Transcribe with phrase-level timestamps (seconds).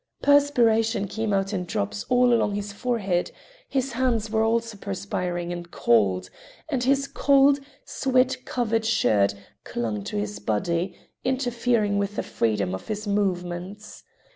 [0.23, 3.31] Perspiration came out in drops all along his forehead;
[3.69, 6.31] his hands were also perspiring and cold,
[6.67, 12.87] and his cold, sweat covered shirt clung to his body, interfering with the freedom of
[12.87, 14.03] his movements.